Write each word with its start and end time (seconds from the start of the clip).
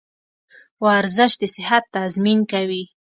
ورزش 0.85 1.31
د 1.41 1.43
صحت 1.55 1.83
تضمین 1.95 2.39
کوي. 2.51 2.83